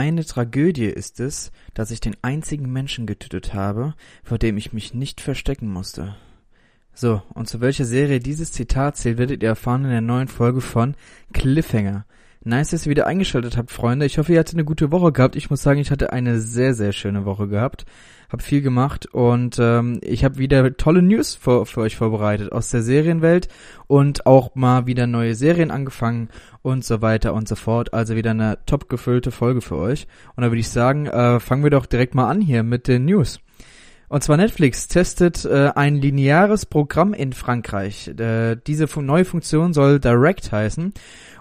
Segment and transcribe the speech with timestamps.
[0.00, 4.94] Meine Tragödie ist es, dass ich den einzigen Menschen getötet habe, vor dem ich mich
[4.94, 6.14] nicht verstecken musste.
[6.94, 10.60] So, und zu welcher Serie dieses Zitat zählt, werdet ihr erfahren in der neuen Folge
[10.60, 10.94] von
[11.32, 12.06] Cliffhanger.
[12.44, 14.06] Nice, dass ihr wieder eingeschaltet habt, Freunde.
[14.06, 15.34] Ich hoffe, ihr hattet eine gute Woche gehabt.
[15.34, 17.84] Ich muss sagen, ich hatte eine sehr, sehr schöne Woche gehabt.
[18.30, 22.70] Hab viel gemacht und ähm, ich habe wieder tolle News für, für euch vorbereitet aus
[22.70, 23.48] der Serienwelt
[23.86, 26.28] und auch mal wieder neue Serien angefangen
[26.60, 27.94] und so weiter und so fort.
[27.94, 30.06] Also wieder eine top gefüllte Folge für euch.
[30.36, 33.06] Und da würde ich sagen, äh, fangen wir doch direkt mal an hier mit den
[33.06, 33.40] News.
[34.08, 38.08] Und zwar Netflix testet äh, ein lineares Programm in Frankreich.
[38.08, 40.92] Äh, diese neue Funktion soll Direct heißen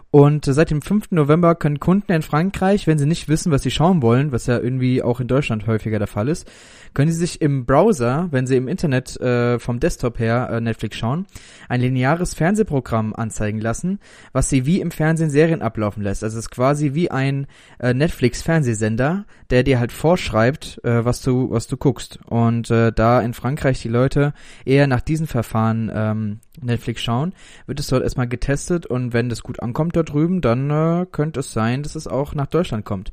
[0.09, 1.11] und seit dem 5.
[1.11, 4.57] November können Kunden in Frankreich, wenn sie nicht wissen, was sie schauen wollen, was ja
[4.57, 6.49] irgendwie auch in Deutschland häufiger der Fall ist,
[6.97, 10.97] können sie sich im Browser, wenn sie im Internet äh, vom Desktop her äh, Netflix
[10.97, 11.27] schauen,
[11.69, 13.99] ein lineares Fernsehprogramm anzeigen lassen,
[14.31, 16.23] was sie wie im Fernsehen Serien ablaufen lässt.
[16.23, 17.45] Also es ist quasi wie ein
[17.77, 22.17] äh, Netflix-Fernsehsender, der dir halt vorschreibt, äh, was du was du guckst.
[22.25, 24.33] Und äh, da in Frankreich die Leute
[24.65, 27.35] eher nach diesen Verfahren ähm, Netflix schauen,
[27.67, 31.41] wird es dort erstmal getestet und wenn das gut ankommt da drüben, dann äh, könnte
[31.41, 33.11] es sein, dass es auch nach Deutschland kommt.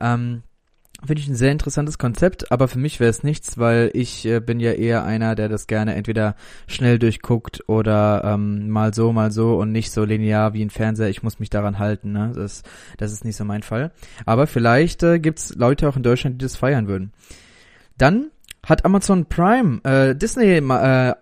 [0.00, 0.42] Ähm,
[1.04, 4.40] Finde ich ein sehr interessantes Konzept, aber für mich wäre es nichts, weil ich äh,
[4.40, 9.30] bin ja eher einer, der das gerne entweder schnell durchguckt oder ähm, mal so, mal
[9.30, 11.08] so und nicht so linear wie ein Fernseher.
[11.08, 12.32] Ich muss mich daran halten, ne?
[12.34, 12.62] Das,
[12.98, 13.92] das ist nicht so mein Fall.
[14.26, 17.12] Aber vielleicht äh, gibt's Leute auch in Deutschland, die das feiern würden.
[17.96, 18.30] Dann
[18.70, 20.60] hat Amazon Prime äh, Disney äh,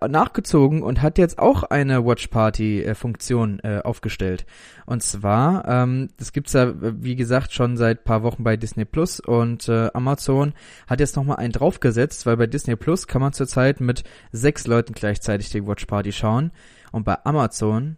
[0.07, 4.45] nachgezogen und hat jetzt auch eine Watch Party äh, Funktion äh, aufgestellt.
[4.85, 9.19] Und zwar, ähm, das gibt's ja wie gesagt schon seit paar Wochen bei Disney Plus
[9.19, 10.53] und äh, Amazon
[10.87, 14.93] hat jetzt nochmal einen draufgesetzt, weil bei Disney Plus kann man zurzeit mit sechs Leuten
[14.93, 16.53] gleichzeitig die Watch Party schauen
[16.93, 17.97] und bei Amazon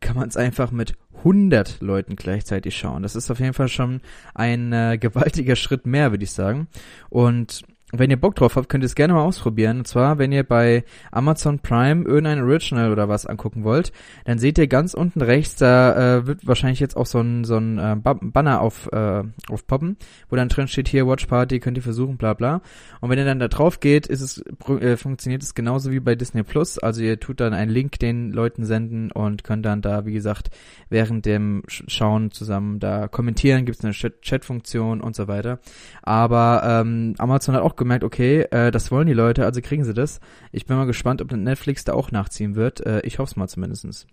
[0.00, 3.04] kann man es einfach mit 100 Leuten gleichzeitig schauen.
[3.04, 4.00] Das ist auf jeden Fall schon
[4.34, 6.66] ein äh, gewaltiger Schritt mehr, würde ich sagen.
[7.10, 9.78] Und wenn ihr Bock drauf habt, könnt ihr es gerne mal ausprobieren.
[9.78, 13.92] Und zwar, wenn ihr bei Amazon Prime irgendein Original oder was angucken wollt,
[14.24, 17.56] dann seht ihr ganz unten rechts, da äh, wird wahrscheinlich jetzt auch so ein, so
[17.56, 19.96] ein äh, Banner auf, äh, aufpoppen,
[20.28, 22.60] wo dann drin steht, hier Watch Party, könnt ihr versuchen, bla bla.
[23.00, 26.14] Und wenn ihr dann da drauf geht, ist es, äh, funktioniert es genauso wie bei
[26.14, 26.78] Disney Plus.
[26.78, 30.50] Also ihr tut dann einen Link den Leuten senden und könnt dann da, wie gesagt,
[30.90, 35.58] während dem Schauen zusammen da kommentieren, gibt es eine Chat-Funktion und so weiter.
[36.02, 39.94] Aber ähm, Amazon hat auch gemerkt, okay, äh, das wollen die Leute, also kriegen sie
[39.94, 40.20] das.
[40.52, 42.84] Ich bin mal gespannt, ob Netflix da auch nachziehen wird.
[42.84, 44.06] Äh, ich hoffe es mal zumindestens.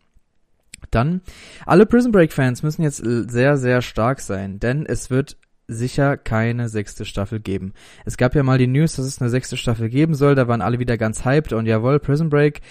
[0.92, 1.22] Dann,
[1.66, 5.38] alle Prison Break Fans müssen jetzt sehr, sehr stark sein, denn es wird
[5.68, 7.74] sicher keine sechste Staffel geben.
[8.06, 10.62] Es gab ja mal die News, dass es eine sechste Staffel geben soll, da waren
[10.62, 12.62] alle wieder ganz hyped und jawohl, Prison Break.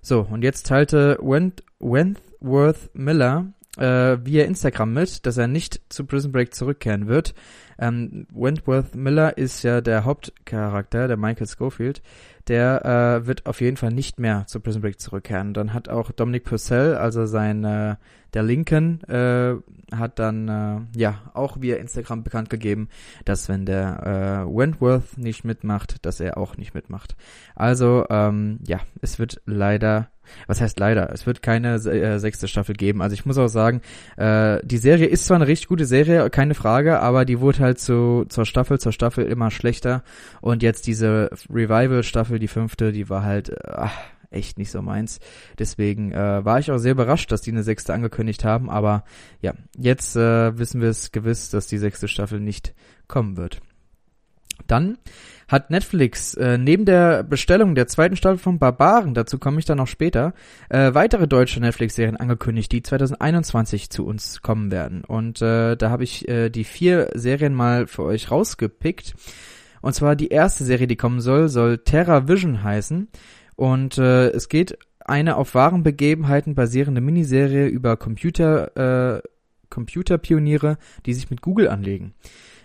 [0.00, 6.04] So, und jetzt teilte Went Wentworth Miller äh, via Instagram mit, dass er nicht zu
[6.04, 7.34] Prison Break zurückkehren wird.
[7.78, 12.02] Ähm, Wentworth Miller ist ja der Hauptcharakter, der Michael Schofield.
[12.48, 15.54] Der äh, wird auf jeden Fall nicht mehr zu Prison Break zurückkehren.
[15.54, 17.96] Dann hat auch Dominic Purcell, also sein äh,
[18.34, 19.54] der Lincoln, äh,
[19.94, 22.88] hat dann äh, ja auch via Instagram bekannt gegeben,
[23.24, 27.16] dass wenn der äh, Wentworth nicht mitmacht, dass er auch nicht mitmacht.
[27.54, 30.08] Also ähm, ja, es wird leider
[30.46, 31.10] was heißt leider?
[31.12, 33.02] Es wird keine äh, sechste Staffel geben.
[33.02, 33.80] Also ich muss auch sagen,
[34.16, 37.78] äh, die Serie ist zwar eine richtig gute Serie, keine Frage, aber die wurde halt
[37.78, 40.02] zu, zur Staffel, zur Staffel immer schlechter.
[40.40, 43.92] Und jetzt diese Revival-Staffel, die fünfte, die war halt ach,
[44.30, 45.20] echt nicht so meins.
[45.58, 48.70] Deswegen äh, war ich auch sehr überrascht, dass die eine sechste angekündigt haben.
[48.70, 49.04] Aber
[49.40, 52.74] ja, jetzt äh, wissen wir es gewiss, dass die sechste Staffel nicht
[53.06, 53.60] kommen wird.
[54.66, 54.98] Dann
[55.46, 59.78] hat Netflix äh, neben der Bestellung der zweiten Staffel von Barbaren, dazu komme ich dann
[59.78, 60.34] noch später,
[60.68, 65.04] äh, weitere deutsche Netflix-Serien angekündigt, die 2021 zu uns kommen werden.
[65.04, 69.14] Und äh, da habe ich äh, die vier Serien mal für euch rausgepickt.
[69.80, 73.08] Und zwar die erste Serie, die kommen soll, soll Terra Vision heißen.
[73.56, 79.22] Und äh, es geht eine auf wahren Begebenheiten basierende Miniserie über Computer, äh,
[79.70, 82.14] Computerpioniere, die sich mit Google anlegen.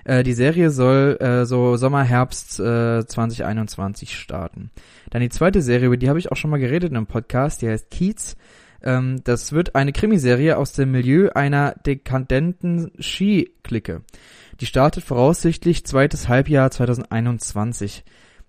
[0.04, 4.72] Äh, die Serie soll äh, so Sommer, Herbst äh, 2021 starten.
[5.10, 7.62] Dann die zweite Serie, über die habe ich auch schon mal geredet in einem Podcast,
[7.62, 8.36] die heißt Kiez.
[8.84, 14.02] Ähm, das wird eine Krimiserie aus dem Milieu einer dekadenten Ski-Clique.
[14.60, 18.04] Die startet voraussichtlich zweites Halbjahr 2021.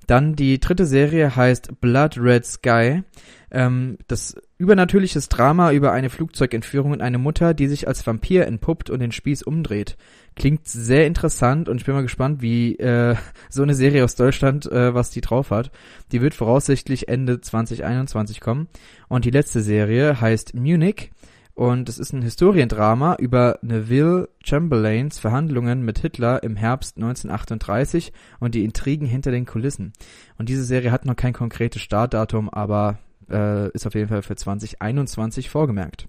[0.07, 3.03] Dann die dritte Serie heißt Blood Red Sky.
[3.51, 8.91] Ähm, das übernatürliches Drama über eine Flugzeugentführung und eine Mutter, die sich als Vampir entpuppt
[8.91, 9.97] und den Spieß umdreht.
[10.37, 13.15] Klingt sehr interessant und ich bin mal gespannt, wie äh,
[13.51, 15.71] so eine Serie aus Deutschland, äh, was die drauf hat.
[16.13, 18.69] Die wird voraussichtlich Ende 2021 kommen.
[19.09, 21.11] Und die letzte Serie heißt Munich
[21.55, 28.57] Und es ist ein Historiendrama über Neville Chamberlains Verhandlungen mit Hitler im Herbst 1938 und
[28.57, 29.93] die Intrigen hinter den Kulissen.
[30.37, 32.99] Und diese Serie hat noch kein konkretes Startdatum, aber
[33.31, 36.09] äh, ist auf jeden Fall für 2021 vorgemerkt.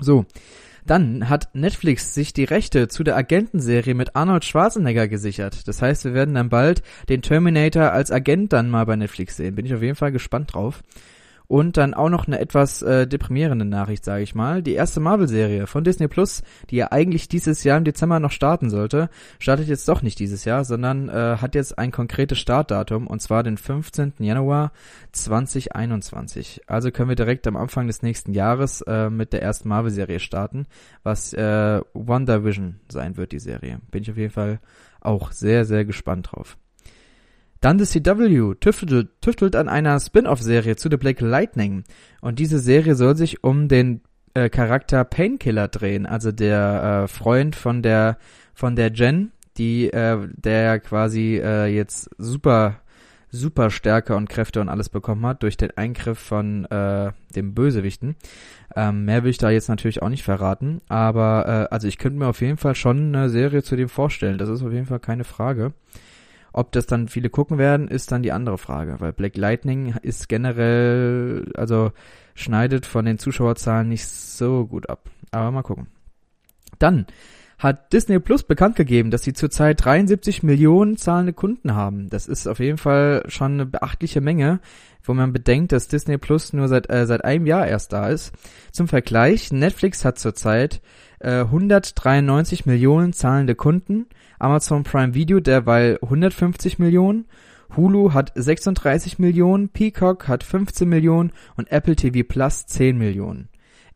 [0.00, 0.26] So,
[0.84, 5.66] dann hat Netflix sich die Rechte zu der Agentenserie mit Arnold Schwarzenegger gesichert.
[5.68, 9.54] Das heißt, wir werden dann bald den Terminator als Agent dann mal bei Netflix sehen.
[9.54, 10.82] Bin ich auf jeden Fall gespannt drauf.
[11.48, 14.62] Und dann auch noch eine etwas äh, deprimierende Nachricht, sage ich mal.
[14.62, 18.70] Die erste Marvel-Serie von Disney Plus, die ja eigentlich dieses Jahr im Dezember noch starten
[18.70, 19.08] sollte,
[19.38, 23.42] startet jetzt doch nicht dieses Jahr, sondern äh, hat jetzt ein konkretes Startdatum und zwar
[23.42, 24.14] den 15.
[24.18, 24.72] Januar
[25.12, 26.62] 2021.
[26.66, 30.66] Also können wir direkt am Anfang des nächsten Jahres äh, mit der ersten Marvel-Serie starten,
[31.02, 33.80] was äh, WandaVision sein wird, die Serie.
[33.90, 34.60] Bin ich auf jeden Fall
[35.00, 36.58] auch sehr, sehr gespannt drauf.
[37.60, 41.84] Dann The CW tüftelt, tüftelt an einer Spin-off-Serie zu The Black Lightning.
[42.20, 44.02] Und diese Serie soll sich um den
[44.34, 48.18] äh, Charakter Painkiller drehen, also der äh, Freund von der
[48.54, 52.80] von der Jen, die äh, der quasi äh, jetzt super
[53.30, 58.16] super Stärke und Kräfte und alles bekommen hat durch den Eingriff von äh, dem Bösewichten.
[58.74, 62.18] Ähm, mehr will ich da jetzt natürlich auch nicht verraten, aber äh, also ich könnte
[62.18, 64.38] mir auf jeden Fall schon eine Serie zu dem vorstellen.
[64.38, 65.72] Das ist auf jeden Fall keine Frage.
[66.56, 70.26] Ob das dann viele gucken werden, ist dann die andere Frage, weil Black Lightning ist
[70.26, 71.92] generell, also
[72.34, 75.10] schneidet von den Zuschauerzahlen nicht so gut ab.
[75.32, 75.88] Aber mal gucken.
[76.78, 77.04] Dann
[77.58, 82.08] hat Disney Plus bekannt gegeben, dass sie zurzeit 73 Millionen zahlende Kunden haben.
[82.08, 84.60] Das ist auf jeden Fall schon eine beachtliche Menge,
[85.02, 88.32] wo man bedenkt, dass Disney Plus nur seit, äh, seit einem Jahr erst da ist.
[88.72, 90.80] Zum Vergleich, Netflix hat zurzeit
[91.20, 94.06] äh, 193 Millionen zahlende Kunden
[94.38, 97.26] Amazon Prime Video derweil 150 Millionen,
[97.74, 103.48] Hulu hat 36 Millionen, Peacock hat 15 Millionen und Apple TV Plus 10 Millionen.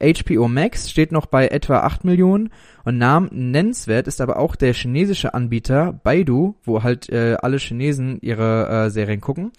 [0.03, 2.49] HBO Max steht noch bei etwa 8 Millionen
[2.85, 8.19] und Namen nennenswert ist aber auch der chinesische Anbieter Baidu, wo halt äh, alle Chinesen
[8.23, 9.53] ihre äh, Serien gucken.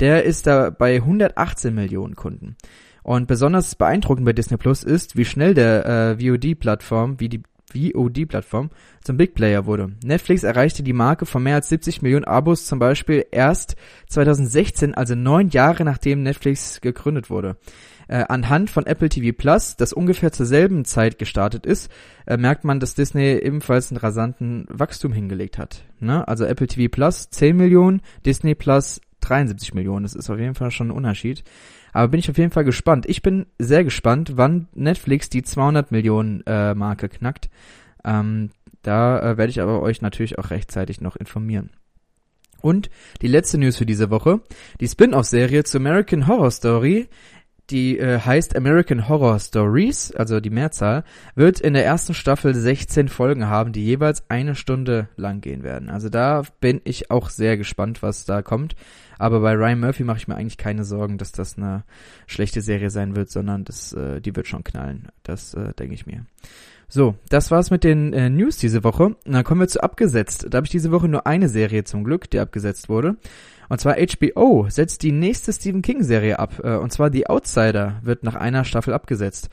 [0.00, 2.56] Der ist da bei 118 Millionen Kunden.
[3.02, 8.70] Und besonders beeindruckend bei Disney Plus ist, wie schnell der äh, VOD-Plattform, wie die VOD-Plattform
[9.02, 9.92] zum Big Player wurde.
[10.04, 13.76] Netflix erreichte die Marke von mehr als 70 Millionen Abos zum Beispiel erst
[14.08, 17.56] 2016, also neun Jahre nachdem Netflix gegründet wurde.
[18.08, 21.90] Äh, anhand von Apple TV Plus, das ungefähr zur selben Zeit gestartet ist,
[22.26, 25.84] äh, merkt man, dass Disney ebenfalls einen rasanten Wachstum hingelegt hat.
[26.00, 26.26] Ne?
[26.28, 30.02] Also Apple TV Plus 10 Millionen, Disney Plus 73 Millionen.
[30.02, 31.44] Das ist auf jeden Fall schon ein Unterschied.
[31.92, 33.06] Aber bin ich auf jeden Fall gespannt.
[33.06, 37.50] Ich bin sehr gespannt, wann Netflix die 200 Millionen äh, Marke knackt.
[38.04, 38.50] Ähm,
[38.82, 41.70] da äh, werde ich aber euch natürlich auch rechtzeitig noch informieren.
[42.60, 42.90] Und
[43.20, 44.40] die letzte News für diese Woche.
[44.80, 47.08] Die Spin-off-Serie zu American Horror Story
[47.70, 51.04] die äh, heißt American Horror Stories, also die Mehrzahl,
[51.34, 55.88] wird in der ersten Staffel 16 Folgen haben, die jeweils eine Stunde lang gehen werden.
[55.88, 58.74] Also da bin ich auch sehr gespannt, was da kommt.
[59.18, 61.84] Aber bei Ryan Murphy mache ich mir eigentlich keine Sorgen, dass das eine
[62.26, 65.08] schlechte Serie sein wird, sondern das, äh, die wird schon knallen.
[65.22, 66.26] Das äh, denke ich mir.
[66.88, 69.04] So, das war's mit den äh, News diese Woche.
[69.04, 70.46] Und dann kommen wir zu abgesetzt.
[70.50, 73.16] Da habe ich diese Woche nur eine Serie zum Glück, die abgesetzt wurde.
[73.72, 76.60] Und zwar HBO setzt die nächste Stephen King Serie ab.
[76.62, 79.48] Äh, und zwar The Outsider wird nach einer Staffel abgesetzt.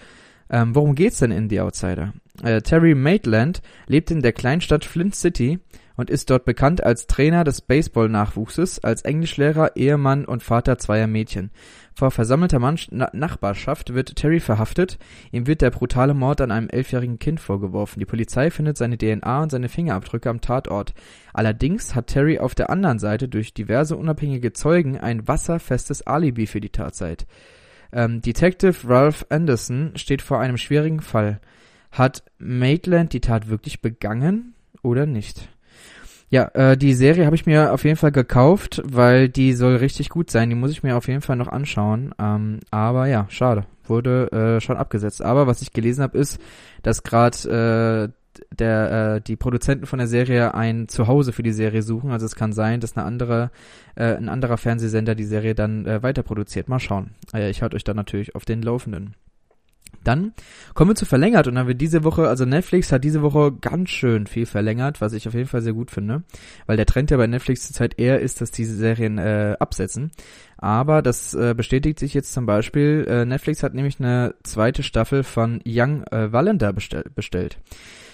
[0.49, 2.11] Ähm, worum geht's denn in The Outsider?
[2.43, 5.59] Äh, Terry Maitland lebt in der Kleinstadt Flint City
[5.99, 11.51] und ist dort bekannt als Trainer des Baseball-Nachwuchses, als Englischlehrer, Ehemann und Vater zweier Mädchen.
[11.93, 14.97] Vor versammelter Mann Na Nachbarschaft wird Terry verhaftet.
[15.33, 17.99] Ihm wird der brutale Mord an einem elfjährigen Kind vorgeworfen.
[17.99, 20.93] Die Polizei findet seine DNA und seine Fingerabdrücke am Tatort.
[21.33, 26.61] Allerdings hat Terry auf der anderen Seite durch diverse unabhängige Zeugen ein wasserfestes Alibi für
[26.61, 27.27] die Tatzeit.
[27.91, 31.41] Ähm, Detective Ralph Anderson steht vor einem schwierigen Fall.
[31.91, 35.49] Hat Maitland die Tat wirklich begangen oder nicht?
[36.29, 40.09] Ja, äh, die Serie habe ich mir auf jeden Fall gekauft, weil die soll richtig
[40.09, 40.49] gut sein.
[40.49, 42.13] Die muss ich mir auf jeden Fall noch anschauen.
[42.19, 43.65] Ähm, aber ja, schade.
[43.85, 45.23] Wurde äh, schon abgesetzt.
[45.23, 46.39] Aber was ich gelesen habe, ist,
[46.83, 51.81] dass gerade äh, der äh, die Produzenten von der Serie ein Zuhause für die Serie
[51.81, 52.11] suchen.
[52.11, 53.49] Also es kann sein, dass eine andere,
[53.95, 56.69] äh, ein anderer Fernsehsender die Serie dann äh, weiter produziert.
[56.69, 57.15] Mal schauen.
[57.33, 59.15] Äh, ich halte euch dann natürlich auf den Laufenden.
[60.03, 60.33] Dann
[60.73, 63.89] kommen wir zu verlängert und dann wird diese Woche, also Netflix hat diese Woche ganz
[63.89, 66.23] schön viel verlängert, was ich auf jeden Fall sehr gut finde,
[66.65, 70.11] weil der Trend ja bei Netflix zurzeit eher ist, dass diese Serien äh, absetzen.
[70.57, 75.23] Aber das äh, bestätigt sich jetzt zum Beispiel, äh, Netflix hat nämlich eine zweite Staffel
[75.23, 77.57] von Young äh, Wallander bestell bestellt.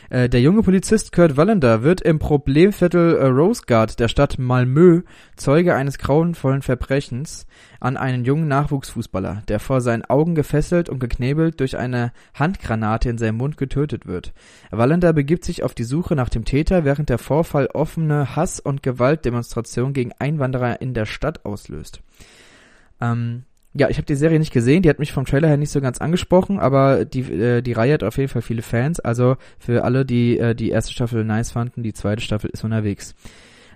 [0.09, 5.01] Äh, der junge Polizist Kurt Wallander wird im Problemviertel äh, Rosegard der Stadt Malmö
[5.35, 7.47] Zeuge eines grauenvollen Verbrechens
[7.79, 13.17] an einen jungen Nachwuchsfußballer, der vor seinen Augen gefesselt und geknebelt durch eine Handgranate in
[13.17, 14.33] seinem Mund getötet wird.
[14.71, 18.83] Wallander begibt sich auf die Suche nach dem Täter, während der Vorfall offene Hass- und
[18.83, 22.01] Gewaltdemonstrationen gegen Einwanderer in der Stadt auslöst.
[23.01, 23.43] Ähm,
[23.77, 25.81] ja, ich habe die Serie nicht gesehen, die hat mich vom Trailer her nicht so
[25.81, 29.01] ganz angesprochen, aber die, äh, die Reihe hat auf jeden Fall viele Fans.
[29.01, 33.15] Also für alle, die äh, die erste Staffel nice fanden, die zweite Staffel ist unterwegs.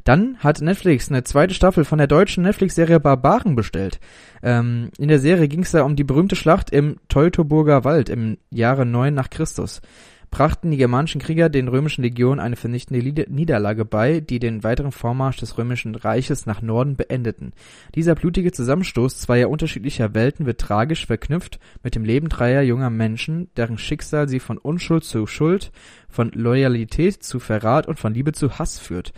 [0.05, 3.99] Dann hat Netflix eine zweite Staffel von der deutschen Netflix-Serie Barbaren bestellt.
[4.41, 8.37] Ähm, in der Serie ging es da um die berühmte Schlacht im Teutoburger Wald im
[8.49, 9.81] Jahre 9 nach Christus
[10.31, 15.37] brachten die germanischen Krieger den römischen Legionen eine vernichtende Niederlage bei, die den weiteren Vormarsch
[15.37, 17.53] des römischen Reiches nach Norden beendeten.
[17.95, 23.49] Dieser blutige Zusammenstoß zweier unterschiedlicher Welten wird tragisch verknüpft mit dem Leben dreier junger Menschen,
[23.57, 25.71] deren Schicksal sie von Unschuld zu Schuld,
[26.09, 29.13] von Loyalität zu Verrat und von Liebe zu Hass führt.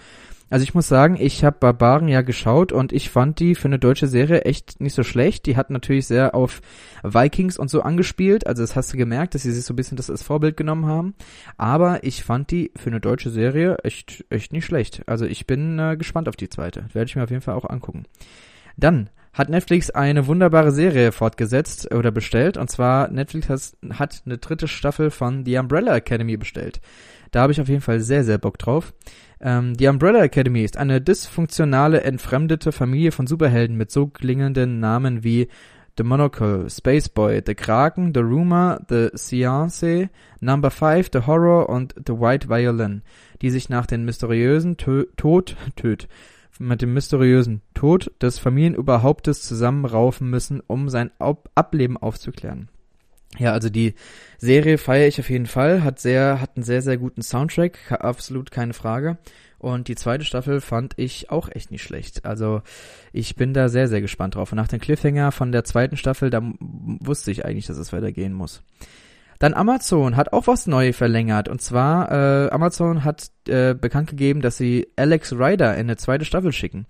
[0.52, 3.80] Also ich muss sagen, ich habe Barbaren ja geschaut und ich fand die für eine
[3.80, 5.46] deutsche Serie echt nicht so schlecht.
[5.46, 6.62] Die hat natürlich sehr auf
[7.04, 8.46] Vikings und so angespielt.
[8.46, 10.88] Also das hast du gemerkt, dass sie sich so ein bisschen das als Vorbild genommen
[10.88, 11.16] haben.
[11.56, 15.04] Aber ich fand die für eine deutsche Serie echt, echt nicht schlecht.
[15.06, 16.86] Also ich bin äh, gespannt auf die zweite.
[16.92, 18.04] Werde ich mir auf jeden Fall auch angucken.
[18.76, 22.58] Dann hat Netflix eine wunderbare Serie fortgesetzt oder bestellt.
[22.58, 26.82] Und zwar Netflix hat, hat eine dritte Staffel von The Umbrella Academy bestellt.
[27.32, 28.94] Da habe ich auf jeden Fall sehr, sehr Bock drauf.
[29.40, 35.24] Ähm, die Umbrella Academy ist eine dysfunktionale, entfremdete Familie von Superhelden mit so klingenden Namen
[35.24, 35.48] wie
[35.98, 40.10] The Monocle, Space Boy, The Kraken, The Rumor, The Seance,
[40.40, 43.02] Number 5, The Horror und The White Violin,
[43.42, 46.08] die sich nach dem mysteriösen Tö Tod, töt,
[46.60, 52.70] mit dem mysteriösen Tod des Familienoberhauptes zusammenraufen müssen, um sein Ab Ableben aufzuklären.
[53.38, 53.96] Ja, also die
[54.38, 58.52] Serie feiere ich auf jeden Fall, hat sehr, hat einen sehr, sehr guten Soundtrack, absolut
[58.52, 59.18] keine Frage.
[59.58, 62.26] Und die zweite Staffel fand ich auch echt nicht schlecht.
[62.26, 62.64] Also
[63.14, 64.52] ich bin da sehr, sehr gespannt drauf.
[64.52, 68.34] Und nach dem Cliffhanger von der zweiten Staffel, da wusste ich eigentlich, dass es weitergehen
[68.34, 68.64] muss.
[69.42, 71.50] Dann Amazon hat auch was neu verlängert.
[71.50, 76.26] Und zwar, äh, Amazon hat äh, bekannt gegeben, dass sie Alex Rider in eine zweite
[76.26, 76.86] Staffel schicken.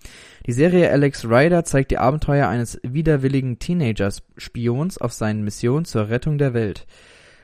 [0.46, 6.38] Die Serie Alex Rider zeigt die Abenteuer eines widerwilligen Teenagers-Spions auf seinen Missionen zur Rettung
[6.38, 6.88] der Welt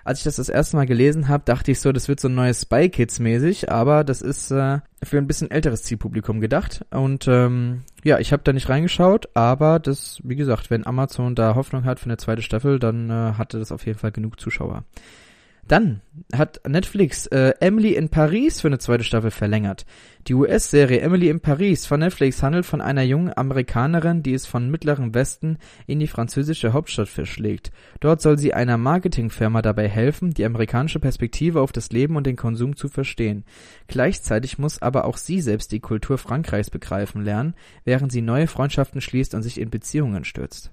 [0.07, 2.35] als ich das das erste Mal gelesen habe, dachte ich so, das wird so ein
[2.35, 6.85] neues Spy Kids mäßig, aber das ist äh, für ein bisschen älteres Zielpublikum gedacht.
[6.91, 11.55] Und ähm, ja, ich habe da nicht reingeschaut, aber das, wie gesagt, wenn Amazon da
[11.55, 14.85] Hoffnung hat für eine zweite Staffel, dann äh, hatte das auf jeden Fall genug Zuschauer.
[15.67, 16.01] Dann
[16.33, 19.85] hat Netflix äh, Emily in Paris für eine zweite Staffel verlängert.
[20.27, 24.69] Die US-Serie Emily in Paris von Netflix handelt von einer jungen Amerikanerin, die es von
[24.71, 27.71] mittleren Westen in die französische Hauptstadt verschlägt.
[27.99, 32.35] Dort soll sie einer Marketingfirma dabei helfen, die amerikanische Perspektive auf das Leben und den
[32.37, 33.43] Konsum zu verstehen.
[33.87, 39.01] Gleichzeitig muss aber auch sie selbst die Kultur Frankreichs begreifen lernen, während sie neue Freundschaften
[39.01, 40.71] schließt und sich in Beziehungen stürzt.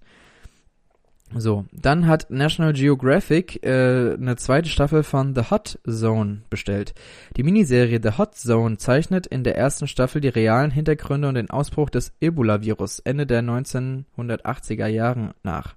[1.33, 6.95] So, dann hat National Geographic äh, eine zweite Staffel von The Hot Zone bestellt.
[7.37, 11.51] Die Miniserie The Hot Zone zeichnet in der ersten Staffel die realen Hintergründe und den
[11.51, 15.75] Ausbruch des Ebola-Virus Ende der 1980er Jahren nach.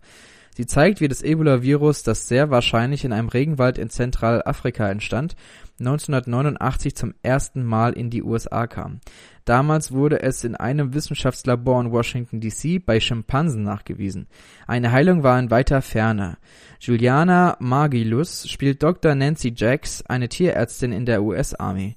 [0.56, 5.36] Sie zeigt, wie das Ebola-Virus, das sehr wahrscheinlich in einem Regenwald in Zentralafrika entstand,
[5.80, 9.00] 1989 zum ersten Mal in die USA kam.
[9.46, 14.28] Damals wurde es in einem Wissenschaftslabor in Washington DC bei Schimpansen nachgewiesen.
[14.66, 16.38] Eine Heilung war in weiter Ferne.
[16.80, 19.16] Juliana Margilus spielt Dr.
[19.16, 21.96] Nancy Jacks, eine Tierärztin in der US-Army.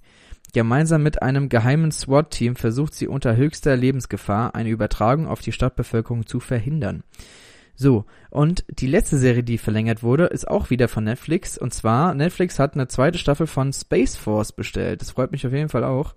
[0.53, 6.27] Gemeinsam mit einem geheimen SWAT-Team versucht sie unter höchster Lebensgefahr eine Übertragung auf die Stadtbevölkerung
[6.27, 7.05] zu verhindern.
[7.81, 11.57] So, und die letzte Serie, die verlängert wurde, ist auch wieder von Netflix.
[11.57, 15.01] Und zwar, Netflix hat eine zweite Staffel von Space Force bestellt.
[15.01, 16.15] Das freut mich auf jeden Fall auch.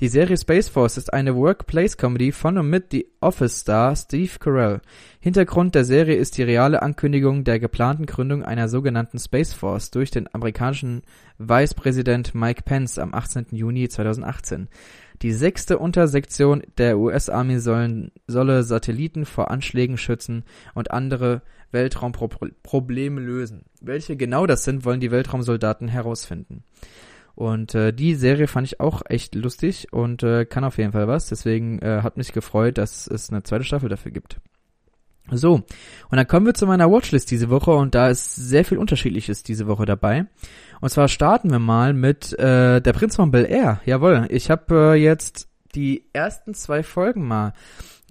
[0.00, 4.80] Die Serie Space Force ist eine Workplace-Comedy von und mit The Office-Star Steve Carell.
[5.20, 10.10] Hintergrund der Serie ist die reale Ankündigung der geplanten Gründung einer sogenannten Space Force durch
[10.10, 11.02] den amerikanischen
[11.36, 13.48] Vice-Präsident Mike Pence am 18.
[13.50, 14.68] Juni 2018.
[15.22, 23.64] Die sechste Untersektion der US-Army solle Satelliten vor Anschlägen schützen und andere Weltraumprobleme lösen.
[23.80, 26.64] Welche genau das sind, wollen die Weltraumsoldaten herausfinden.
[27.34, 31.08] Und äh, die Serie fand ich auch echt lustig und äh, kann auf jeden Fall
[31.08, 31.28] was.
[31.28, 34.38] Deswegen äh, hat mich gefreut, dass es eine zweite Staffel dafür gibt.
[35.30, 38.78] So, und dann kommen wir zu meiner Watchlist diese Woche und da ist sehr viel
[38.78, 40.26] Unterschiedliches diese Woche dabei.
[40.80, 43.80] Und zwar starten wir mal mit äh, Der Prinz von Bel Air.
[43.86, 47.54] Jawohl, ich habe äh, jetzt die ersten zwei Folgen mal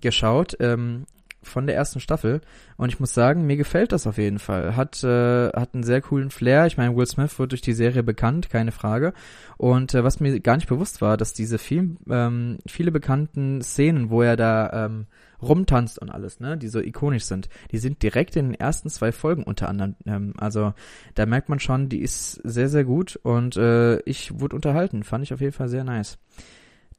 [0.01, 0.55] geschaut.
[0.59, 1.05] Ähm,
[1.43, 2.41] von der ersten Staffel
[2.77, 4.75] und ich muss sagen, mir gefällt das auf jeden Fall.
[4.75, 6.67] Hat äh, hat einen sehr coolen Flair.
[6.67, 9.13] Ich meine, Will Smith wird durch die Serie bekannt, keine Frage.
[9.57, 14.09] Und äh, was mir gar nicht bewusst war, dass diese viel, ähm, viele bekannten Szenen,
[14.09, 15.07] wo er da ähm,
[15.41, 19.11] rumtanzt und alles, ne, die so ikonisch sind, die sind direkt in den ersten zwei
[19.11, 19.95] Folgen unter anderem.
[20.05, 20.73] Ähm, also
[21.15, 25.03] da merkt man schon, die ist sehr, sehr gut und äh, ich wurde unterhalten.
[25.03, 26.17] Fand ich auf jeden Fall sehr nice.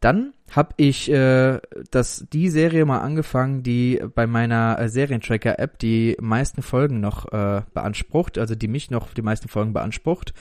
[0.02, 1.60] Dann habe ich äh,
[1.92, 7.62] das die Serie mal angefangen, die bei meiner äh, Serientracker-App die meisten Folgen noch äh,
[7.72, 10.34] beansprucht, also die mich noch die meisten Folgen beansprucht.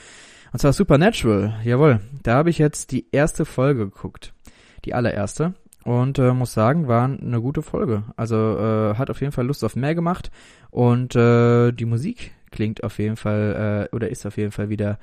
[0.52, 1.54] Und zwar Supernatural.
[1.64, 4.34] Jawohl, da habe ich jetzt die erste Folge geguckt,
[4.84, 5.54] die allererste.
[5.84, 8.04] Und äh, muss sagen, war eine gute Folge.
[8.16, 10.30] Also äh, hat auf jeden Fall Lust auf mehr gemacht.
[10.70, 14.98] Und äh, die Musik klingt auf jeden Fall, äh, oder ist auf jeden Fall wieder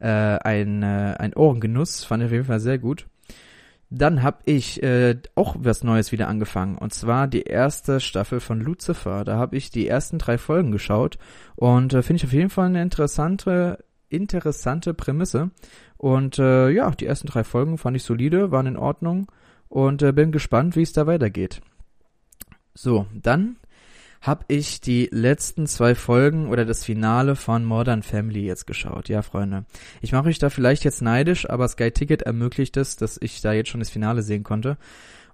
[0.00, 2.04] äh, ein, äh, ein Ohrengenuss.
[2.04, 3.06] Fand ich auf jeden Fall sehr gut.
[3.90, 6.78] Dann habe ich äh, auch was Neues wieder angefangen.
[6.78, 9.22] Und zwar die erste Staffel von Lucifer.
[9.24, 11.16] Da habe ich die ersten drei Folgen geschaut.
[11.54, 15.50] Und äh, finde ich auf jeden Fall eine interessante, interessante Prämisse.
[15.96, 19.28] Und äh, ja, die ersten drei Folgen fand ich solide, waren in Ordnung
[19.74, 21.60] und äh, bin gespannt, wie es da weitergeht.
[22.74, 23.56] So, dann
[24.20, 29.08] habe ich die letzten zwei Folgen oder das Finale von Modern Family jetzt geschaut.
[29.08, 29.64] Ja, Freunde.
[30.00, 33.52] Ich mache euch da vielleicht jetzt neidisch, aber Sky Ticket ermöglicht es, dass ich da
[33.52, 34.78] jetzt schon das Finale sehen konnte.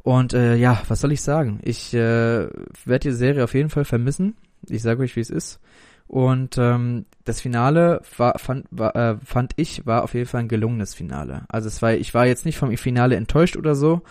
[0.02, 1.60] Und äh, ja, was soll ich sagen?
[1.62, 2.48] Ich äh,
[2.86, 4.36] werde die Serie auf jeden Fall vermissen.
[4.70, 5.60] Ich sage euch, wie es ist.
[6.10, 10.48] Und ähm, das Finale war, fand, war, äh, fand ich war auf jeden Fall ein
[10.48, 11.44] gelungenes Finale.
[11.48, 14.02] Also es war, ich war jetzt nicht vom Finale enttäuscht oder so.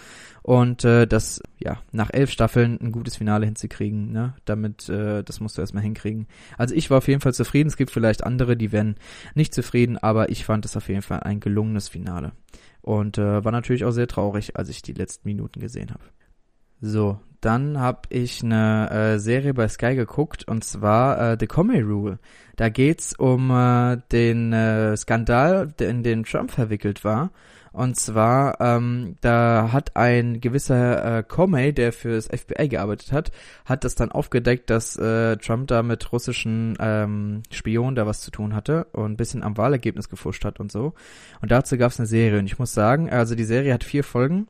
[0.42, 5.42] Und äh, das, ja, nach elf Staffeln ein gutes Finale hinzukriegen, ne, damit, äh, das
[5.42, 6.28] musst du erstmal hinkriegen.
[6.58, 7.68] Also ich war auf jeden Fall zufrieden.
[7.68, 8.96] Es gibt vielleicht andere, die werden
[9.36, 12.32] nicht zufrieden, aber ich fand es auf jeden Fall ein gelungenes Finale.
[12.82, 16.06] Und äh, war natürlich auch sehr traurig, als ich die letzten Minuten gesehen habe.
[16.80, 21.82] So, dann habe ich eine äh, Serie bei Sky geguckt und zwar äh, The Comey
[21.82, 22.20] Rule.
[22.58, 27.32] Da geht's um äh, den äh, Skandal, in den Trump verwickelt war.
[27.72, 33.32] Und zwar, ähm, da hat ein gewisser äh, Comey, der fürs FBI gearbeitet hat,
[33.66, 38.32] hat das dann aufgedeckt, dass äh, Trump da mit russischen ähm, Spionen da was zu
[38.32, 40.94] tun hatte und ein bisschen am Wahlergebnis gefuscht hat und so.
[41.42, 42.40] Und dazu gab es eine Serie.
[42.40, 44.48] Und ich muss sagen, also die Serie hat vier Folgen.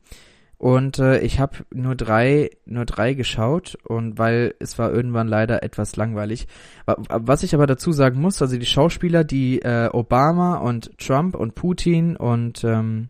[0.60, 5.62] Und äh, ich habe nur drei, nur drei geschaut und weil es war irgendwann leider
[5.62, 6.48] etwas langweilig.
[6.84, 11.54] Was ich aber dazu sagen muss, also die Schauspieler, die äh, Obama und Trump und
[11.54, 13.08] Putin und ähm,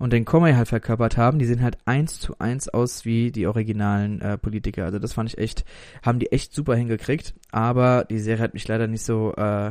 [0.00, 3.46] und den Comey halt verkörpert haben, die sehen halt eins zu eins aus wie die
[3.46, 4.84] originalen äh, Politiker.
[4.84, 5.64] Also das fand ich echt,
[6.04, 7.32] haben die echt super hingekriegt.
[7.52, 9.70] Aber die Serie hat mich leider nicht so äh,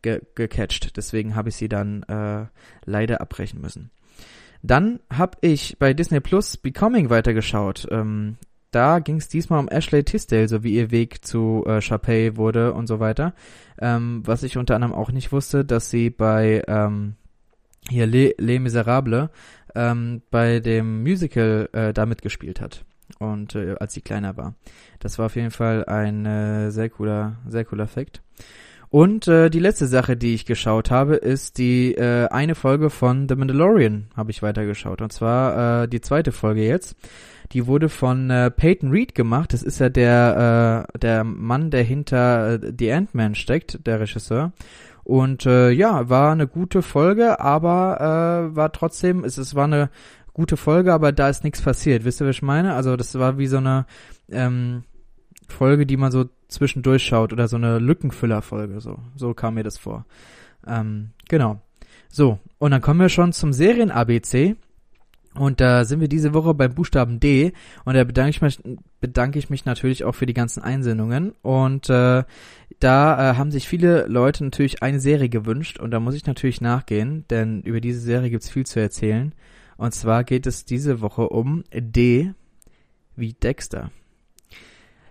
[0.00, 0.96] ge gecatcht.
[0.96, 2.46] Deswegen habe ich sie dann äh,
[2.84, 3.90] leider abbrechen müssen.
[4.62, 7.86] Dann habe ich bei Disney Plus Becoming weitergeschaut.
[7.90, 8.36] Ähm,
[8.70, 12.72] da ging es diesmal um Ashley Tisdale, so wie ihr Weg zu äh, Chapey wurde
[12.72, 13.34] und so weiter.
[13.80, 17.16] Ähm, was ich unter anderem auch nicht wusste, dass sie bei ähm,
[17.88, 19.28] hier Les, Les Miserables
[19.74, 22.84] ähm, bei dem Musical äh, da mitgespielt hat
[23.18, 24.54] und äh, als sie kleiner war.
[25.00, 28.22] Das war auf jeden Fall ein äh, sehr cooler, sehr cooler Fakt.
[28.92, 33.26] Und äh, die letzte Sache, die ich geschaut habe, ist die äh, eine Folge von
[33.26, 35.00] The Mandalorian, habe ich weitergeschaut.
[35.00, 36.94] Und zwar äh, die zweite Folge jetzt.
[37.52, 39.54] Die wurde von äh, Peyton Reed gemacht.
[39.54, 44.52] Das ist ja der, äh, der Mann, der hinter äh, The Ant-Man steckt, der Regisseur.
[45.04, 49.88] Und äh, ja, war eine gute Folge, aber äh, war trotzdem, es, es war eine
[50.34, 52.04] gute Folge, aber da ist nichts passiert.
[52.04, 52.74] Wisst ihr, was ich meine?
[52.74, 53.86] Also das war wie so eine
[54.30, 54.82] ähm,
[55.52, 58.80] Folge, die man so zwischendurch schaut oder so eine Lückenfüller-Folge.
[58.80, 60.04] So, so kam mir das vor.
[60.66, 61.60] Ähm, genau.
[62.08, 64.56] So, und dann kommen wir schon zum Serien-ABC.
[65.34, 67.52] Und da sind wir diese Woche beim Buchstaben D
[67.86, 68.60] und da bedanke ich mich,
[69.00, 71.32] bedanke ich mich natürlich auch für die ganzen Einsendungen.
[71.40, 72.24] Und äh,
[72.80, 76.60] da äh, haben sich viele Leute natürlich eine Serie gewünscht und da muss ich natürlich
[76.60, 79.34] nachgehen, denn über diese Serie gibt's viel zu erzählen.
[79.78, 82.34] Und zwar geht es diese Woche um D
[83.16, 83.90] wie Dexter.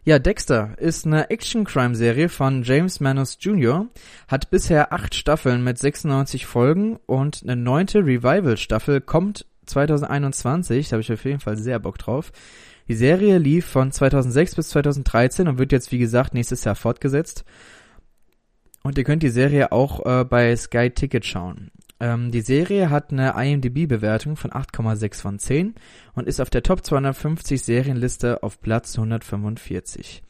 [0.03, 3.85] Ja, Dexter ist eine Action-Crime-Serie von James Manus Jr.,
[4.27, 11.01] hat bisher acht Staffeln mit 96 Folgen und eine neunte Revival-Staffel kommt 2021, da habe
[11.01, 12.31] ich auf jeden Fall sehr Bock drauf.
[12.87, 17.45] Die Serie lief von 2006 bis 2013 und wird jetzt, wie gesagt, nächstes Jahr fortgesetzt.
[18.81, 21.69] Und ihr könnt die Serie auch äh, bei Sky Ticket schauen.
[22.01, 25.75] Ähm, die Serie hat eine IMDb-Bewertung von 8,6 von 10
[26.13, 30.23] und ist auf der Top 250 Serienliste auf Platz 145.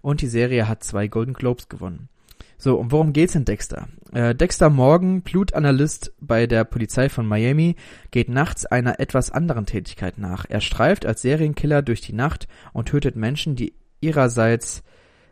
[0.00, 2.08] Und die Serie hat zwei Golden Globes gewonnen.
[2.56, 3.88] So, und worum geht's in Dexter?
[4.12, 7.76] Äh, Dexter Morgan, Blutanalyst bei der Polizei von Miami,
[8.10, 10.46] geht nachts einer etwas anderen Tätigkeit nach.
[10.48, 14.82] Er streift als Serienkiller durch die Nacht und tötet Menschen, die ihrerseits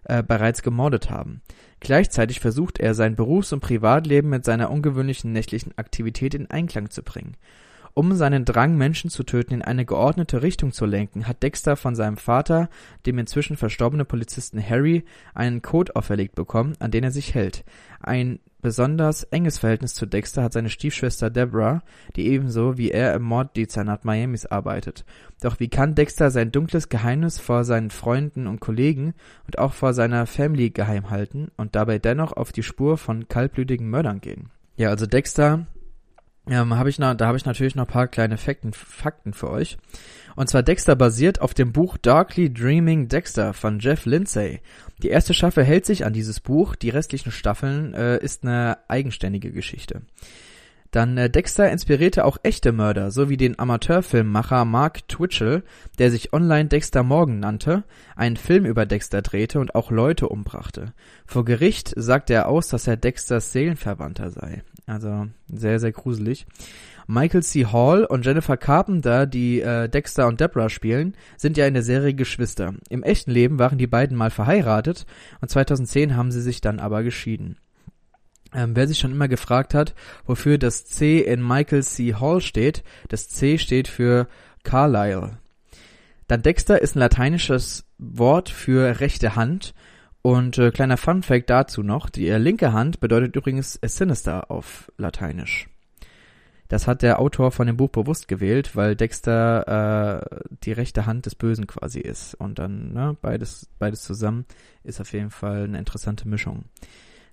[0.08, 1.42] äh, bereits gemordet haben.
[1.80, 7.02] Gleichzeitig versucht er, sein Berufs- und Privatleben mit seiner ungewöhnlichen nächtlichen Aktivität in Einklang zu
[7.02, 7.36] bringen.
[7.94, 11.94] Um seinen Drang, Menschen zu töten, in eine geordnete Richtung zu lenken, hat Dexter von
[11.94, 12.68] seinem Vater,
[13.06, 17.64] dem inzwischen verstorbenen Polizisten Harry, einen Code auferlegt bekommen, an den er sich hält.
[18.00, 21.82] Ein besonders enges Verhältnis zu Dexter hat seine Stiefschwester Deborah,
[22.16, 25.04] die ebenso wie er im Morddezernat Miamis arbeitet.
[25.40, 29.14] Doch wie kann Dexter sein dunkles Geheimnis vor seinen Freunden und Kollegen
[29.46, 33.88] und auch vor seiner Family geheim halten und dabei dennoch auf die Spur von kaltblütigen
[33.88, 34.50] Mördern gehen?
[34.76, 35.66] Ja, also Dexter
[36.50, 39.50] ähm, hab ich noch, da habe ich natürlich noch ein paar kleine Fakten, Fakten für
[39.50, 39.78] euch.
[40.36, 44.60] Und zwar Dexter basiert auf dem Buch Darkly Dreaming Dexter von Jeff Lindsay.
[45.02, 49.50] Die erste Staffel hält sich an dieses Buch, die restlichen Staffeln äh, ist eine eigenständige
[49.50, 50.02] Geschichte.
[50.90, 55.62] Dann äh, Dexter inspirierte auch echte Mörder, sowie den Amateurfilmmacher Mark Twitchell,
[55.98, 57.84] der sich online Dexter Morgan nannte,
[58.16, 60.94] einen Film über Dexter drehte und auch Leute umbrachte.
[61.26, 64.62] Vor Gericht sagte er aus, dass er Dexters Seelenverwandter sei.
[64.88, 66.46] Also sehr, sehr gruselig.
[67.06, 67.66] Michael C.
[67.66, 72.14] Hall und Jennifer Carpenter, die äh, Dexter und Deborah spielen, sind ja in der Serie
[72.14, 72.74] Geschwister.
[72.88, 75.04] Im echten Leben waren die beiden mal verheiratet
[75.40, 77.58] und 2010 haben sie sich dann aber geschieden.
[78.54, 82.14] Ähm, wer sich schon immer gefragt hat, wofür das C in Michael C.
[82.14, 84.26] Hall steht, das C steht für
[84.62, 85.38] Carlyle.
[86.28, 89.74] Dann Dexter ist ein lateinisches Wort für rechte Hand
[90.22, 94.90] und äh, kleiner Fun Fact dazu noch, die äh, linke Hand bedeutet übrigens Sinister auf
[94.96, 95.68] Lateinisch.
[96.68, 101.24] Das hat der Autor von dem Buch bewusst gewählt, weil Dexter äh, die rechte Hand
[101.24, 102.34] des Bösen quasi ist.
[102.34, 104.44] Und dann ne, beides, beides zusammen
[104.84, 106.64] ist auf jeden Fall eine interessante Mischung.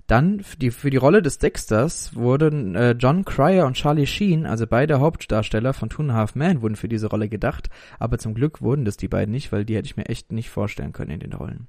[0.07, 4.45] Dann für die, für die Rolle des Dexters wurden äh, John Cryer und Charlie Sheen,
[4.45, 7.69] also beide Hauptdarsteller von Two and a Half Men, wurden für diese Rolle gedacht.
[7.99, 10.49] Aber zum Glück wurden das die beiden nicht, weil die hätte ich mir echt nicht
[10.49, 11.67] vorstellen können in den Rollen.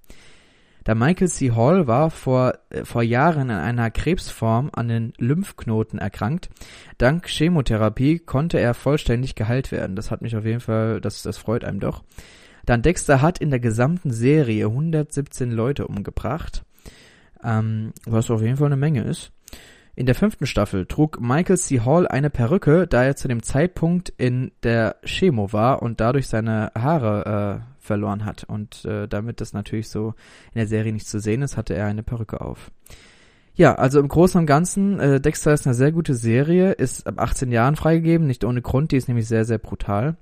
[0.86, 1.50] Da Michael C.
[1.50, 6.48] Hall war vor, äh, vor Jahren an einer Krebsform an den Lymphknoten erkrankt.
[6.96, 9.96] Dank Chemotherapie konnte er vollständig geheilt werden.
[9.96, 12.04] Das hat mich auf jeden Fall, das, das freut einem doch.
[12.66, 16.64] Dann Dexter hat in der gesamten Serie 117 Leute umgebracht,
[17.42, 19.32] ähm, was auf jeden Fall eine Menge ist.
[19.96, 21.80] In der fünften Staffel trug Michael C.
[21.80, 26.70] Hall eine Perücke, da er zu dem Zeitpunkt in der Chemo war und dadurch seine
[26.76, 28.44] Haare äh, verloren hat.
[28.44, 30.14] Und äh, damit das natürlich so
[30.52, 32.70] in der Serie nicht zu sehen ist, hatte er eine Perücke auf.
[33.58, 37.18] Ja, also im Großen und Ganzen, äh, Dexter ist eine sehr gute Serie, ist ab
[37.18, 40.18] 18 Jahren freigegeben, nicht ohne Grund, die ist nämlich sehr, sehr brutal.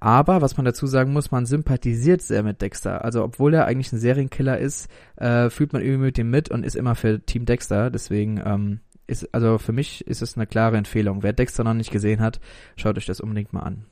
[0.00, 3.02] Aber, was man dazu sagen muss, man sympathisiert sehr mit Dexter.
[3.02, 6.62] Also, obwohl er eigentlich ein Serienkiller ist, äh, fühlt man irgendwie mit ihm mit und
[6.62, 7.90] ist immer für Team Dexter.
[7.90, 11.22] Deswegen, ähm, ist, also für mich ist es eine klare Empfehlung.
[11.22, 12.38] Wer Dexter noch nicht gesehen hat,
[12.76, 13.86] schaut euch das unbedingt mal an.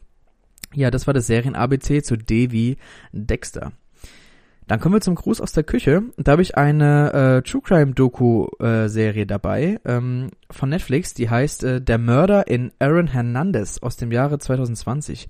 [0.74, 2.76] Ja, das war das Serien-ABC zu D
[3.12, 3.72] Dexter.
[4.66, 6.02] Dann kommen wir zum Gruß aus der Küche.
[6.16, 11.64] Da habe ich eine äh, True Crime Doku äh, dabei ähm, von Netflix, die heißt
[11.64, 15.28] äh, Der Mörder in Aaron Hernandez aus dem Jahre 2020.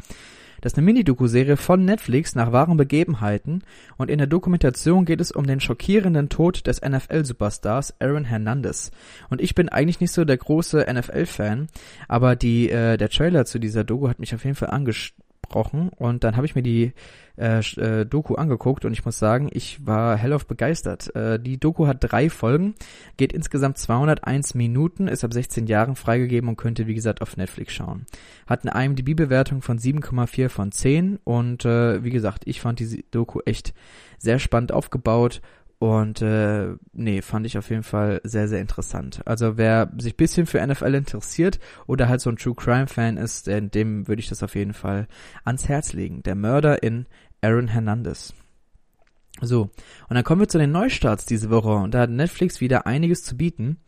[0.60, 3.64] Das ist eine Mini-Doku-Serie von Netflix nach wahren Begebenheiten
[3.96, 8.92] und in der Dokumentation geht es um den schockierenden Tod des NFL-Superstars Aaron Hernandez.
[9.28, 11.66] Und ich bin eigentlich nicht so der große NFL-Fan,
[12.06, 15.21] aber die, äh, der Trailer zu dieser Doku hat mich auf jeden Fall angesprochen
[15.52, 16.92] gesprochen und dann habe ich mir die
[17.36, 21.14] äh, äh, Doku angeguckt und ich muss sagen, ich war hellauf begeistert.
[21.14, 22.74] Äh, die Doku hat drei Folgen,
[23.16, 27.72] geht insgesamt 201 Minuten, ist ab 16 Jahren freigegeben und könnte wie gesagt auf Netflix
[27.72, 28.06] schauen.
[28.46, 33.40] Hat eine IMDb-Bewertung von 7,4 von 10 und äh, wie gesagt, ich fand diese Doku
[33.44, 33.74] echt
[34.18, 35.40] sehr spannend aufgebaut
[35.82, 39.20] und äh, nee, fand ich auf jeden Fall sehr, sehr interessant.
[39.24, 43.48] Also wer sich bisschen für NFL interessiert oder halt so ein True Crime Fan ist,
[43.48, 45.08] dem würde ich das auf jeden Fall
[45.44, 46.22] ans Herz legen.
[46.22, 47.06] Der Mörder in
[47.40, 48.32] Aaron Hernandez.
[49.40, 49.62] So,
[50.08, 53.24] und dann kommen wir zu den Neustarts diese Woche und da hat Netflix wieder einiges
[53.24, 53.78] zu bieten.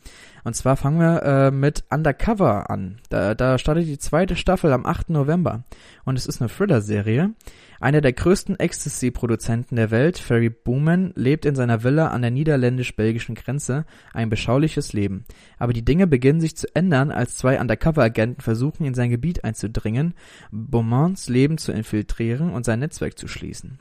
[0.43, 3.01] Und zwar fangen wir äh, mit Undercover an.
[3.09, 5.11] Da, da startet die zweite Staffel am 8.
[5.11, 5.65] November.
[6.05, 7.35] Und es ist eine Thriller-Serie.
[7.81, 13.35] Einer der größten Ecstasy-Produzenten der Welt, Ferry Booman, lebt in seiner Villa an der niederländisch-belgischen
[13.35, 15.25] Grenze ein beschauliches Leben.
[15.59, 20.15] Aber die Dinge beginnen sich zu ändern, als zwei Undercover-Agenten versuchen, in sein Gebiet einzudringen,
[20.51, 23.79] Beaumonts Leben zu infiltrieren und sein Netzwerk zu schließen.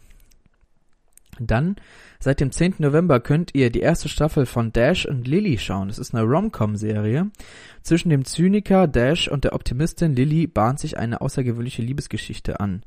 [1.39, 1.75] Dann,
[2.19, 2.75] seit dem 10.
[2.79, 5.89] November könnt ihr die erste Staffel von Dash und Lily schauen.
[5.89, 7.31] Es ist eine Rom-Com-Serie.
[7.81, 12.83] Zwischen dem Zyniker Dash und der Optimistin Lily bahnt sich eine außergewöhnliche Liebesgeschichte an.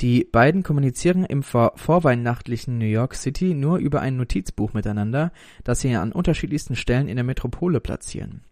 [0.00, 5.80] Die beiden kommunizieren im vor vorweihnachtlichen New York City nur über ein Notizbuch miteinander, das
[5.80, 8.42] sie an unterschiedlichsten Stellen in der Metropole platzieren.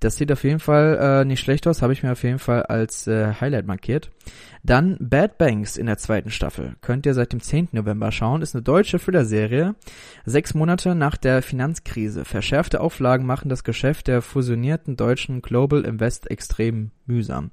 [0.00, 2.62] Das sieht auf jeden Fall äh, nicht schlecht aus, habe ich mir auf jeden Fall
[2.64, 4.10] als äh, Highlight markiert.
[4.62, 6.74] Dann Bad Banks in der zweiten Staffel.
[6.80, 7.68] Könnt ihr seit dem 10.
[7.72, 8.42] November schauen.
[8.42, 9.74] Ist eine deutsche Thriller-Serie.
[10.24, 12.24] Sechs Monate nach der Finanzkrise.
[12.24, 17.50] Verschärfte Auflagen machen das Geschäft der fusionierten deutschen Global Invest extrem mühsam.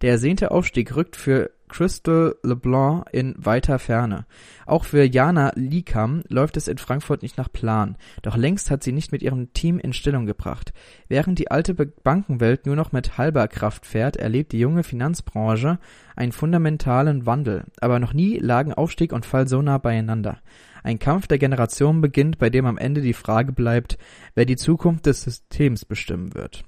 [0.00, 4.26] Der ersehnte Aufstieg rückt für Crystal LeBlanc in weiter Ferne.
[4.66, 8.92] Auch für Jana Likam läuft es in Frankfurt nicht nach Plan, doch längst hat sie
[8.92, 10.74] nicht mit ihrem Team in Stellung gebracht.
[11.08, 15.78] Während die alte Bankenwelt nur noch mit halber Kraft fährt, erlebt die junge Finanzbranche
[16.14, 20.40] einen fundamentalen Wandel, aber noch nie lagen Aufstieg und Fall so nah beieinander.
[20.82, 23.96] Ein Kampf der Generationen beginnt, bei dem am Ende die Frage bleibt,
[24.34, 26.64] wer die Zukunft des Systems bestimmen wird.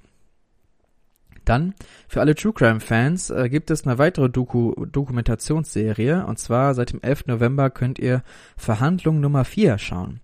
[1.45, 1.73] Dann,
[2.07, 6.91] für alle True Crime Fans, äh, gibt es eine weitere Doku Dokumentationsserie, und zwar seit
[6.91, 7.27] dem 11.
[7.27, 8.23] November könnt ihr
[8.57, 10.19] Verhandlung Nummer 4 schauen.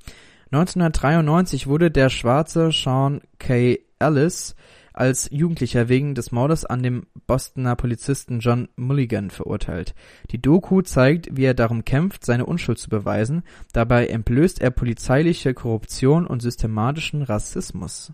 [0.51, 3.79] 1993 wurde der schwarze Sean K.
[3.99, 4.55] Ellis
[4.93, 9.95] als Jugendlicher wegen des Mordes an dem Bostoner Polizisten John Mulligan verurteilt.
[10.31, 13.43] Die Doku zeigt, wie er darum kämpft, seine Unschuld zu beweisen.
[13.73, 18.11] Dabei entblößt er polizeiliche Korruption und systematischen Rassismus.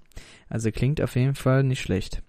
[0.50, 2.22] Also klingt auf jeden Fall nicht schlecht.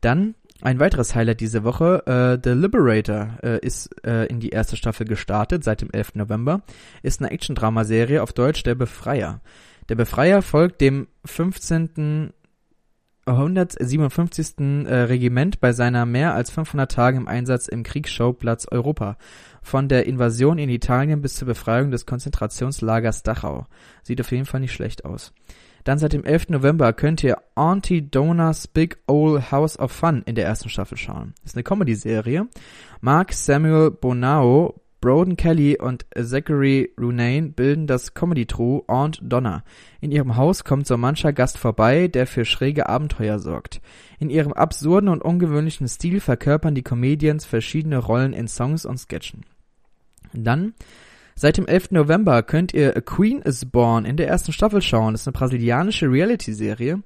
[0.00, 4.76] Dann ein weiteres Highlight diese Woche, äh, The Liberator äh, ist äh, in die erste
[4.76, 6.16] Staffel gestartet seit dem 11.
[6.16, 6.62] November,
[7.02, 9.40] ist eine Action-Drama-Serie auf Deutsch Der Befreier.
[9.88, 12.32] Der Befreier folgt dem 15.
[13.28, 14.86] 157.
[14.86, 19.16] Äh, Regiment bei seiner mehr als 500 Tage im Einsatz im Kriegsschauplatz Europa.
[19.62, 23.66] Von der Invasion in Italien bis zur Befreiung des Konzentrationslagers Dachau.
[24.02, 25.32] Sieht auf jeden Fall nicht schlecht aus.
[25.84, 26.50] Dann seit dem 11.
[26.50, 31.34] November könnt ihr Auntie Dona's Big Old House of Fun in der ersten Staffel schauen.
[31.42, 32.48] Das ist eine Comedy-Serie.
[33.00, 39.62] Mark Samuel Bonao, Broden Kelly und Zachary Runane bilden das Comedy-True Aunt Donna.
[40.00, 43.80] In ihrem Haus kommt so mancher Gast vorbei, der für schräge Abenteuer sorgt.
[44.18, 49.44] In ihrem absurden und ungewöhnlichen Stil verkörpern die Comedians verschiedene Rollen in Songs und Sketchen.
[50.32, 50.74] Dann
[51.40, 51.92] Seit dem 11.
[51.92, 55.14] November könnt ihr A Queen is Born in der ersten Staffel schauen.
[55.14, 57.00] Das ist eine brasilianische Reality-Serie.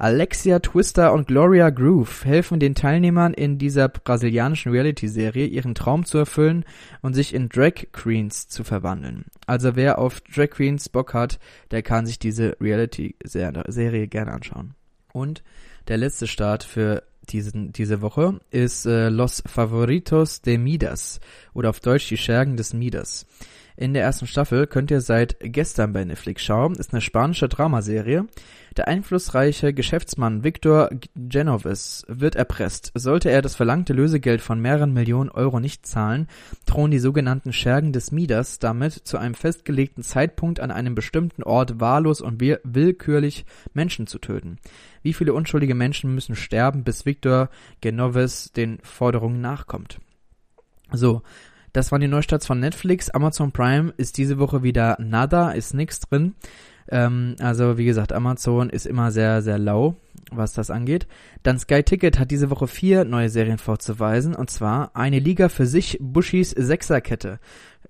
[0.00, 6.18] Alexia Twister und Gloria Groove helfen den Teilnehmern in dieser brasilianischen Reality-Serie, ihren Traum zu
[6.18, 6.64] erfüllen
[7.00, 9.26] und sich in Drag Queens zu verwandeln.
[9.46, 11.38] Also wer auf Drag Queens Bock hat,
[11.70, 14.74] der kann sich diese Reality-Serie gerne anschauen.
[15.12, 15.44] Und
[15.86, 21.20] der letzte Start für diesen, diese Woche ist äh, Los Favoritos de Midas
[21.54, 23.26] oder auf Deutsch die Schergen des Midas
[23.76, 26.74] in der ersten Staffel könnt ihr seit gestern bei Netflix schauen.
[26.76, 28.26] Ist eine spanische Dramaserie.
[28.76, 32.90] Der einflussreiche Geschäftsmann Victor Genoves wird erpresst.
[32.94, 36.26] Sollte er das verlangte Lösegeld von mehreren Millionen Euro nicht zahlen,
[36.66, 41.80] drohen die sogenannten Schergen des Midas damit zu einem festgelegten Zeitpunkt an einem bestimmten Ort
[41.80, 44.58] wahllos und willkürlich Menschen zu töten.
[45.02, 50.00] Wie viele unschuldige Menschen müssen sterben, bis Victor Genoves den Forderungen nachkommt?
[50.92, 51.22] So,
[51.76, 53.10] das waren die Neustarts von Netflix.
[53.10, 56.34] Amazon Prime ist diese Woche wieder nada, ist nichts drin.
[56.88, 59.94] Ähm, also wie gesagt, Amazon ist immer sehr, sehr lau,
[60.30, 61.06] was das angeht.
[61.42, 64.34] Dann Sky Ticket hat diese Woche vier neue Serien vorzuweisen.
[64.34, 67.40] Und zwar eine Liga für sich, Bushis Sechserkette.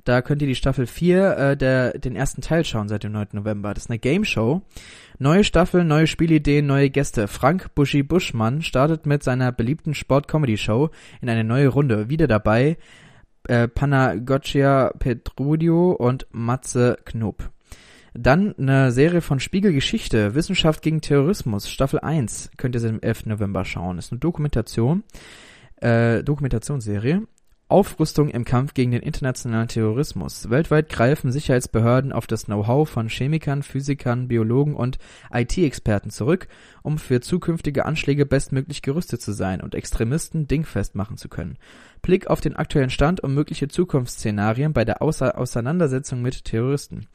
[0.03, 3.29] Da könnt ihr die Staffel 4 äh, der, den ersten Teil schauen seit dem 9.
[3.33, 3.73] November.
[3.73, 4.63] Das ist eine Game Show.
[5.21, 7.29] Neue Staffel, neue Spielideen, neue Gäste.
[7.29, 12.09] Frank Buschi Buschmann startet mit seiner beliebten Sport-Comedy-Show in eine neue Runde.
[12.09, 12.79] Wieder dabei
[13.49, 13.69] äh,
[14.99, 17.51] Petrudio und Matze Knob.
[18.15, 23.27] Dann eine Serie von Spiegelgeschichte, Wissenschaft gegen Terrorismus, Staffel 1, könnt ihr sie am 11.
[23.27, 23.99] November schauen.
[23.99, 25.05] ist eine Dokumentation,
[25.77, 27.23] äh, Dokumentationsserie.
[27.69, 30.51] Aufrüstung im Kampf gegen den internationalen Terrorismus.
[30.51, 34.99] Weltweit greifen Sicherheitsbehörden auf das Know-how von Chemikern, Physikern, Biologen und
[35.33, 36.47] IT-Experten zurück,
[36.83, 41.59] um für zukünftige Anschläge bestmöglich gerüstet zu sein und Extremisten dingfest machen zu können.
[42.03, 47.09] Blick auf den aktuellen Stand und mögliche Zukunftsszenarien bei der Auseinandersetzung mit Terroristen.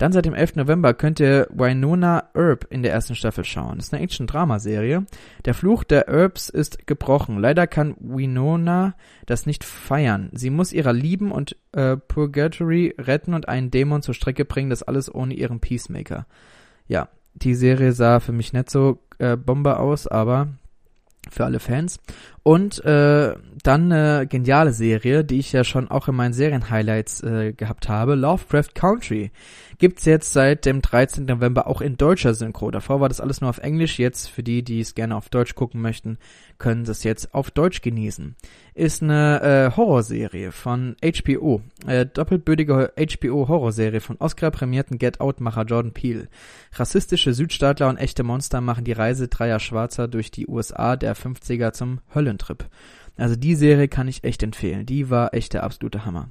[0.00, 0.56] Dann seit dem 11.
[0.56, 3.76] November könnt ihr Winona Earp in der ersten Staffel schauen.
[3.76, 5.04] Das ist eine Action-Drama-Serie.
[5.44, 7.38] Der Fluch der Earps ist gebrochen.
[7.38, 8.94] Leider kann Winona
[9.26, 10.30] das nicht feiern.
[10.32, 14.70] Sie muss ihrer Lieben und äh, Purgatory retten und einen Dämon zur Strecke bringen.
[14.70, 16.24] Das alles ohne ihren Peacemaker.
[16.88, 20.48] Ja, die Serie sah für mich nicht so äh, Bombe aus, aber
[21.30, 22.00] für alle Fans.
[22.42, 27.52] Und äh, dann eine geniale Serie, die ich ja schon auch in meinen Serienhighlights äh,
[27.52, 29.30] gehabt habe, Lovecraft Country.
[29.78, 31.24] Gibt's jetzt seit dem 13.
[31.24, 32.70] November auch in deutscher Synchro.
[32.70, 33.98] Davor war das alles nur auf Englisch.
[33.98, 36.18] Jetzt für die, die es gerne auf Deutsch gucken möchten,
[36.58, 38.36] können es jetzt auf Deutsch genießen.
[38.74, 41.62] Ist eine äh, Horrorserie von HBO.
[41.86, 46.28] Äh, doppelbödige HBO-Horrorserie von Oscar-prämierten Get-Out-Macher Jordan Peele.
[46.74, 51.72] Rassistische Südstaatler und echte Monster machen die Reise dreier Schwarzer durch die USA der 50er
[51.72, 52.68] zum Höllentrip.
[53.16, 54.86] Also die Serie kann ich echt empfehlen.
[54.86, 56.30] Die war echt der absolute Hammer.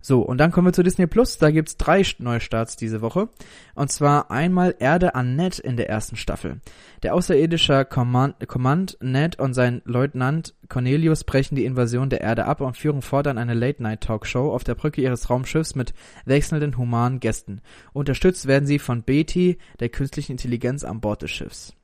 [0.00, 1.38] So, und dann kommen wir zu Disney Plus.
[1.38, 3.30] Da gibt's drei Neustarts diese Woche.
[3.74, 6.60] Und zwar einmal Erde an Ned in der ersten Staffel.
[7.02, 12.60] Der außerirdische Command, Command Ned und sein Leutnant Cornelius brechen die Invasion der Erde ab
[12.60, 15.94] und führen fortan eine Late-Night-Talkshow auf der Brücke ihres Raumschiffs mit
[16.26, 17.62] wechselnden humanen Gästen.
[17.94, 21.74] Unterstützt werden sie von Betty, der künstlichen Intelligenz an Bord des Schiffs.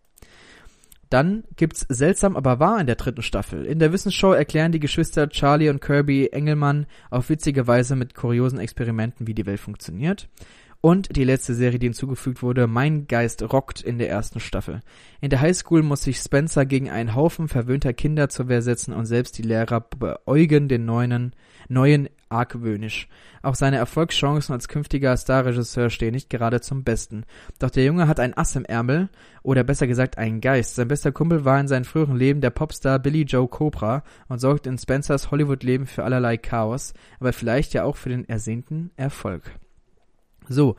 [1.11, 3.66] Dann gibt's Seltsam aber wahr in der dritten Staffel.
[3.66, 8.61] In der Wissensshow erklären die Geschwister Charlie und Kirby Engelmann auf witzige Weise mit kuriosen
[8.61, 10.29] Experimenten, wie die Welt funktioniert.
[10.81, 14.81] Und die letzte Serie, die hinzugefügt wurde, Mein Geist rockt in der ersten Staffel.
[15.20, 19.05] In der Highschool muss sich Spencer gegen einen Haufen verwöhnter Kinder zur Wehr setzen und
[19.05, 21.35] selbst die Lehrer beäugen den neuen,
[21.68, 23.09] neuen argwöhnisch.
[23.43, 27.25] Auch seine Erfolgschancen als künftiger Starregisseur stehen nicht gerade zum Besten.
[27.59, 29.09] Doch der Junge hat ein Ass im Ärmel,
[29.43, 30.75] oder besser gesagt einen Geist.
[30.77, 34.66] Sein bester Kumpel war in seinem früheren Leben der Popstar Billy Joe Cobra und sorgt
[34.66, 39.43] in Spencers Hollywood-Leben für allerlei Chaos, aber vielleicht ja auch für den ersehnten Erfolg.
[40.49, 40.77] So.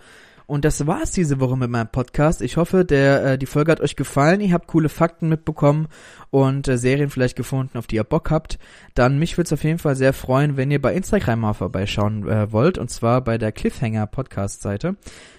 [0.51, 2.41] Und das war's diese Woche mit meinem Podcast.
[2.41, 4.41] Ich hoffe, der äh, die Folge hat euch gefallen.
[4.41, 5.87] Ihr habt coole Fakten mitbekommen
[6.29, 8.59] und äh, Serien vielleicht gefunden, auf die ihr Bock habt.
[8.93, 12.27] Dann mich würde es auf jeden Fall sehr freuen, wenn ihr bei Instagram mal vorbeischauen
[12.27, 14.97] äh, wollt und zwar bei der Cliffhanger Podcast Seite.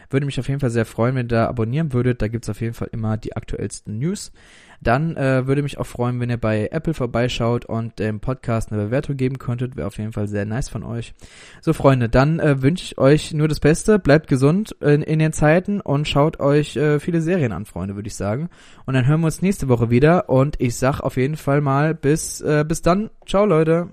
[0.09, 2.23] Würde mich auf jeden Fall sehr freuen, wenn ihr da abonnieren würdet.
[2.23, 4.33] Da gibt's auf jeden Fall immer die aktuellsten News.
[4.83, 8.85] Dann äh, würde mich auch freuen, wenn ihr bei Apple vorbeischaut und dem Podcast eine
[8.85, 9.77] Bewertung geben könntet.
[9.77, 11.15] Wäre auf jeden Fall sehr nice von euch.
[11.61, 13.99] So, Freunde, dann äh, wünsche ich euch nur das Beste.
[13.99, 18.09] Bleibt gesund in, in den Zeiten und schaut euch äh, viele Serien an, Freunde, würde
[18.09, 18.49] ich sagen.
[18.85, 20.29] Und dann hören wir uns nächste Woche wieder.
[20.29, 23.11] Und ich sag auf jeden Fall mal bis, äh, bis dann.
[23.27, 23.89] Ciao, Leute.